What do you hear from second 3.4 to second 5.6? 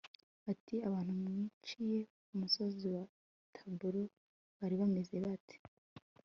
taboru bari bameze bate